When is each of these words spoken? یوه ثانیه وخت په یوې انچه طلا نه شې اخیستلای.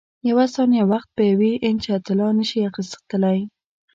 یوه 0.29 0.45
ثانیه 0.53 0.83
وخت 0.91 1.09
په 1.15 1.21
یوې 1.31 1.51
انچه 1.67 1.95
طلا 2.05 2.27
نه 2.37 2.43
شې 2.49 2.59
اخیستلای. 2.69 3.39